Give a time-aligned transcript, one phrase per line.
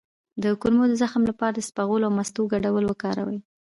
[0.43, 3.39] د کولمو د زخم لپاره د اسپغول او مستو ګډول وکاروئ